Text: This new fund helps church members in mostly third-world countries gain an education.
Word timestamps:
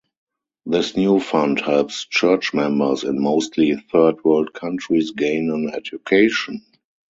This 0.65 0.97
new 0.97 1.19
fund 1.19 1.59
helps 1.61 2.05
church 2.05 2.55
members 2.55 3.03
in 3.03 3.21
mostly 3.21 3.75
third-world 3.75 4.51
countries 4.51 5.11
gain 5.11 5.51
an 5.51 5.69
education. 5.75 6.65